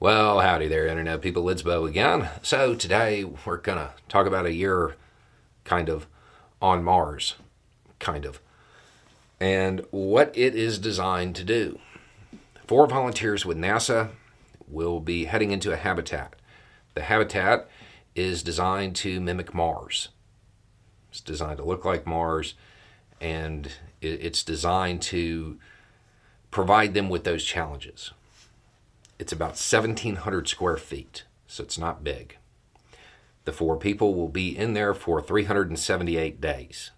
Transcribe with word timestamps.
Well, 0.00 0.38
howdy 0.38 0.68
there, 0.68 0.86
Internet 0.86 1.22
people. 1.22 1.48
It's 1.48 1.62
Beau 1.62 1.84
again. 1.84 2.28
So, 2.40 2.76
today 2.76 3.24
we're 3.24 3.56
going 3.56 3.78
to 3.78 3.90
talk 4.08 4.28
about 4.28 4.46
a 4.46 4.54
year 4.54 4.94
kind 5.64 5.88
of 5.88 6.06
on 6.62 6.84
Mars, 6.84 7.34
kind 7.98 8.24
of, 8.24 8.40
and 9.40 9.84
what 9.90 10.30
it 10.38 10.54
is 10.54 10.78
designed 10.78 11.34
to 11.34 11.42
do. 11.42 11.80
Four 12.68 12.86
volunteers 12.86 13.44
with 13.44 13.58
NASA 13.58 14.10
will 14.68 15.00
be 15.00 15.24
heading 15.24 15.50
into 15.50 15.72
a 15.72 15.76
habitat. 15.76 16.36
The 16.94 17.02
habitat 17.02 17.68
is 18.14 18.44
designed 18.44 18.94
to 18.96 19.20
mimic 19.20 19.52
Mars, 19.52 20.10
it's 21.10 21.20
designed 21.20 21.58
to 21.58 21.64
look 21.64 21.84
like 21.84 22.06
Mars, 22.06 22.54
and 23.20 23.72
it's 24.00 24.44
designed 24.44 25.02
to 25.02 25.58
provide 26.52 26.94
them 26.94 27.08
with 27.08 27.24
those 27.24 27.42
challenges. 27.42 28.12
It's 29.18 29.32
about 29.32 29.50
1,700 29.50 30.48
square 30.48 30.76
feet, 30.76 31.24
so 31.46 31.62
it's 31.62 31.78
not 31.78 32.04
big. 32.04 32.36
The 33.44 33.52
four 33.52 33.76
people 33.76 34.14
will 34.14 34.28
be 34.28 34.56
in 34.56 34.74
there 34.74 34.94
for 34.94 35.20
378 35.20 36.40
days. 36.40 36.90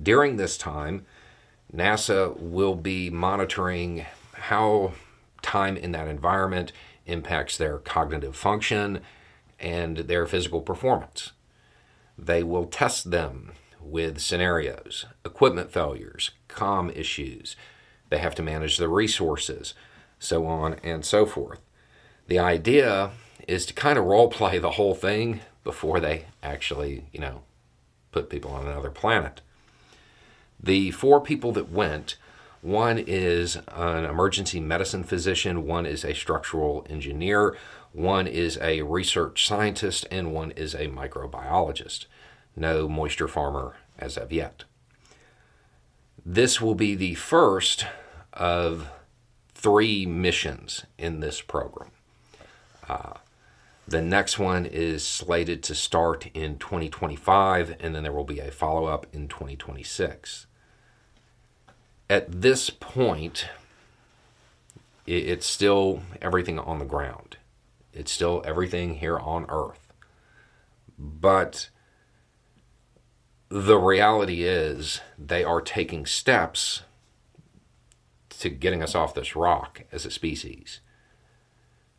During 0.00 0.36
this 0.36 0.56
time, 0.56 1.06
NASA 1.74 2.38
will 2.38 2.74
be 2.74 3.10
monitoring 3.10 4.06
how 4.34 4.92
time 5.42 5.76
in 5.76 5.92
that 5.92 6.08
environment 6.08 6.72
impacts 7.06 7.56
their 7.56 7.78
cognitive 7.78 8.36
function 8.36 9.00
and 9.58 9.98
their 9.98 10.26
physical 10.26 10.60
performance. 10.60 11.32
They 12.16 12.42
will 12.42 12.66
test 12.66 13.10
them 13.10 13.52
with 13.80 14.20
scenarios, 14.20 15.06
equipment 15.24 15.72
failures, 15.72 16.30
com 16.48 16.90
issues. 16.90 17.56
They 18.10 18.18
have 18.18 18.34
to 18.36 18.42
manage 18.42 18.76
the 18.76 18.88
resources 18.88 19.74
so 20.20 20.46
on 20.46 20.74
and 20.84 21.04
so 21.04 21.26
forth. 21.26 21.58
The 22.28 22.38
idea 22.38 23.10
is 23.48 23.66
to 23.66 23.74
kind 23.74 23.98
of 23.98 24.04
role 24.04 24.28
play 24.28 24.58
the 24.58 24.72
whole 24.72 24.94
thing 24.94 25.40
before 25.64 25.98
they 25.98 26.26
actually, 26.42 27.06
you 27.12 27.18
know, 27.18 27.42
put 28.12 28.30
people 28.30 28.52
on 28.52 28.68
another 28.68 28.90
planet. 28.90 29.40
The 30.62 30.92
four 30.92 31.20
people 31.20 31.50
that 31.52 31.72
went 31.72 32.16
one 32.62 32.98
is 32.98 33.56
an 33.68 34.04
emergency 34.04 34.60
medicine 34.60 35.02
physician, 35.02 35.66
one 35.66 35.86
is 35.86 36.04
a 36.04 36.14
structural 36.14 36.86
engineer, 36.90 37.56
one 37.92 38.26
is 38.26 38.58
a 38.60 38.82
research 38.82 39.46
scientist, 39.46 40.06
and 40.10 40.32
one 40.32 40.50
is 40.52 40.74
a 40.74 40.88
microbiologist. 40.88 42.04
No 42.54 42.86
moisture 42.86 43.28
farmer 43.28 43.76
as 43.98 44.18
of 44.18 44.30
yet. 44.30 44.64
This 46.24 46.60
will 46.60 46.74
be 46.74 46.94
the 46.94 47.14
first 47.14 47.86
of 48.34 48.90
three 49.60 50.06
missions 50.06 50.84
in 50.96 51.20
this 51.20 51.40
program. 51.40 51.90
Uh, 52.88 53.14
the 53.86 54.00
next 54.00 54.38
one 54.38 54.64
is 54.66 55.06
slated 55.06 55.62
to 55.64 55.74
start 55.74 56.28
in 56.32 56.58
2025, 56.58 57.76
and 57.80 57.94
then 57.94 58.02
there 58.02 58.12
will 58.12 58.24
be 58.24 58.38
a 58.38 58.50
follow 58.50 58.86
up 58.86 59.06
in 59.12 59.28
2026. 59.28 60.46
At 62.08 62.40
this 62.40 62.70
point, 62.70 63.48
it's 65.06 65.46
still 65.46 66.02
everything 66.22 66.58
on 66.58 66.78
the 66.78 66.84
ground, 66.84 67.36
it's 67.92 68.12
still 68.12 68.42
everything 68.46 68.94
here 68.94 69.18
on 69.18 69.46
Earth. 69.48 69.92
But 70.98 71.68
the 73.48 73.78
reality 73.78 74.44
is, 74.44 75.00
they 75.18 75.42
are 75.44 75.60
taking 75.60 76.06
steps 76.06 76.82
to 78.40 78.48
getting 78.48 78.82
us 78.82 78.94
off 78.94 79.14
this 79.14 79.36
rock 79.36 79.82
as 79.92 80.04
a 80.04 80.10
species. 80.10 80.80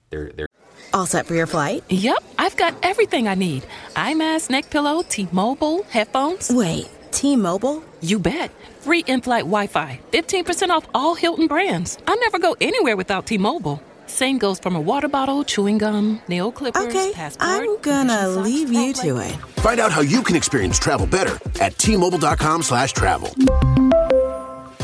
They're, 0.09 0.31
they're 0.31 0.47
all 0.93 1.05
set 1.05 1.25
for 1.25 1.35
your 1.35 1.47
flight? 1.47 1.83
Yep, 1.89 2.23
I've 2.37 2.57
got 2.57 2.75
everything 2.83 3.27
I 3.27 3.35
need. 3.35 3.65
Eye 3.95 4.13
mask, 4.13 4.49
neck 4.49 4.69
pillow, 4.69 5.03
T-Mobile, 5.03 5.83
headphones. 5.83 6.51
Wait, 6.51 6.89
T-Mobile? 7.11 7.83
You 8.01 8.19
bet. 8.19 8.51
Free 8.81 8.99
in-flight 9.01 9.43
Wi-Fi. 9.45 9.99
15% 10.11 10.69
off 10.69 10.85
all 10.93 11.15
Hilton 11.15 11.47
brands. 11.47 11.97
I 12.07 12.15
never 12.15 12.39
go 12.39 12.57
anywhere 12.59 12.97
without 12.97 13.25
T-Mobile. 13.25 13.81
Same 14.07 14.37
goes 14.37 14.59
from 14.59 14.75
a 14.75 14.81
water 14.81 15.07
bottle, 15.07 15.45
chewing 15.45 15.77
gum, 15.77 16.21
nail 16.27 16.51
clippers, 16.51 16.87
okay, 16.87 17.11
passport. 17.13 17.49
I'm 17.49 17.77
gonna 17.81 18.27
leave 18.27 18.69
you 18.73 18.91
to 18.93 19.17
it. 19.17 19.31
Find 19.61 19.79
out 19.79 19.93
how 19.93 20.01
you 20.01 20.21
can 20.21 20.35
experience 20.35 20.77
travel 20.77 21.07
better 21.07 21.39
at 21.61 21.77
T-Mobile.com 21.77 22.63
slash 22.63 22.91
travel. 22.91 23.33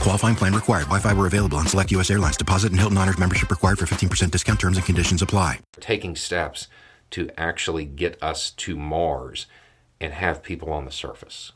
Qualifying 0.08 0.36
plan 0.38 0.54
required. 0.54 0.86
Wi-Fi 0.86 1.14
were 1.16 1.28
available 1.28 1.58
on 1.58 1.68
select 1.68 1.92
U.S. 1.92 2.10
airlines. 2.10 2.38
Deposit 2.38 2.72
and 2.72 2.80
Hilton 2.80 2.98
Honors 2.98 3.20
membership 3.20 3.52
required 3.52 3.78
for 3.78 3.86
15% 3.86 4.32
discount. 4.32 4.58
Terms 4.58 4.78
and 4.78 4.86
conditions 4.86 5.22
apply. 5.22 5.60
Taking 5.82 6.16
steps 6.16 6.70
to 7.10 7.30
actually 7.38 7.84
get 7.84 8.18
us 8.24 8.52
to 8.52 8.78
Mars 8.78 9.48
and 10.00 10.14
have 10.14 10.42
people 10.42 10.72
on 10.72 10.86
the 10.86 10.94
surface. 10.94 11.52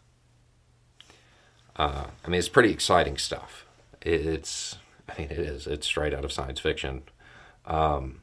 Uh, 1.77 2.07
I 2.25 2.27
mean, 2.27 2.39
it's 2.39 2.49
pretty 2.49 2.71
exciting 2.71 3.17
stuff. 3.17 3.65
It's, 4.01 4.75
I 5.07 5.17
mean, 5.17 5.31
it 5.31 5.39
is. 5.39 5.65
It's 5.65 5.87
straight 5.87 6.13
out 6.13 6.25
of 6.25 6.33
science 6.33 6.59
fiction. 6.59 7.03
Um, 7.65 8.19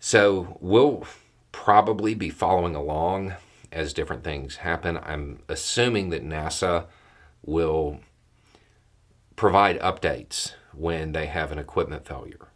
so 0.00 0.56
we'll 0.58 1.06
probably 1.52 2.14
be 2.14 2.30
following 2.30 2.74
along 2.74 3.34
as 3.70 3.92
different 3.92 4.24
things 4.24 4.56
happen. 4.56 4.96
I'm 4.96 5.40
assuming 5.50 6.08
that 6.08 6.24
NASA 6.24 6.86
will 7.46 8.00
provide 9.36 9.78
updates 9.80 10.52
when 10.72 11.12
they 11.12 11.26
have 11.26 11.52
an 11.52 11.58
equipment 11.58 12.06
failure 12.06 12.48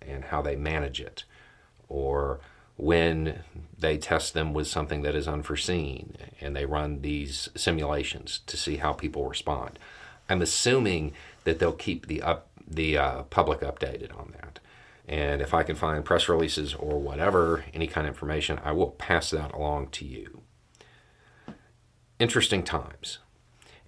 and 0.00 0.24
how 0.24 0.40
they 0.40 0.56
manage 0.56 1.00
it, 1.00 1.24
or 1.88 2.40
when 2.76 3.40
they 3.78 3.96
test 3.96 4.34
them 4.34 4.52
with 4.52 4.66
something 4.66 5.02
that 5.02 5.14
is 5.14 5.26
unforeseen 5.26 6.16
and 6.40 6.54
they 6.54 6.66
run 6.66 7.00
these 7.00 7.48
simulations 7.56 8.40
to 8.46 8.56
see 8.56 8.76
how 8.76 8.92
people 8.92 9.28
respond. 9.28 9.78
I'm 10.28 10.42
assuming 10.42 11.12
that 11.44 11.58
they'll 11.58 11.72
keep 11.72 12.06
the 12.06 12.22
up 12.22 12.48
the 12.68 12.98
uh, 12.98 13.22
public 13.24 13.60
updated 13.60 14.16
on 14.18 14.34
that. 14.40 14.58
And 15.08 15.40
if 15.40 15.54
I 15.54 15.62
can 15.62 15.76
find 15.76 16.04
press 16.04 16.28
releases 16.28 16.74
or 16.74 17.00
whatever, 17.00 17.64
any 17.72 17.86
kind 17.86 18.08
of 18.08 18.14
information, 18.14 18.60
I 18.64 18.72
will 18.72 18.90
pass 18.90 19.30
that 19.30 19.54
along 19.54 19.88
to 19.90 20.04
you. 20.04 20.42
Interesting 22.18 22.64
times. 22.64 23.18